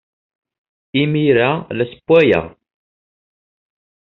[1.01, 2.45] Imir-a, la ssewwayeɣ.